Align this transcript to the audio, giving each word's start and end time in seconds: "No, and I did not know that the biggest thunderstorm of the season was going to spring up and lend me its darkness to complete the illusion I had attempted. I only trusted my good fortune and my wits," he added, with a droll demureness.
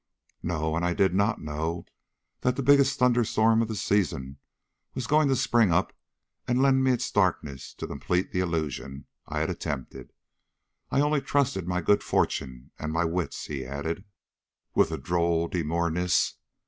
"No, 0.41 0.75
and 0.75 0.83
I 0.83 0.95
did 0.95 1.13
not 1.13 1.43
know 1.43 1.85
that 2.39 2.55
the 2.55 2.63
biggest 2.63 2.97
thunderstorm 2.97 3.61
of 3.61 3.67
the 3.67 3.75
season 3.75 4.39
was 4.95 5.05
going 5.05 5.27
to 5.27 5.35
spring 5.35 5.71
up 5.71 5.93
and 6.47 6.59
lend 6.59 6.83
me 6.83 6.89
its 6.91 7.11
darkness 7.11 7.71
to 7.75 7.85
complete 7.85 8.31
the 8.31 8.39
illusion 8.39 9.05
I 9.27 9.41
had 9.41 9.51
attempted. 9.51 10.11
I 10.89 11.01
only 11.01 11.21
trusted 11.21 11.67
my 11.67 11.81
good 11.81 12.01
fortune 12.01 12.71
and 12.79 12.91
my 12.91 13.05
wits," 13.05 13.45
he 13.45 13.63
added, 13.63 14.03
with 14.73 14.89
a 14.91 14.97
droll 14.97 15.47
demureness. 15.47 16.33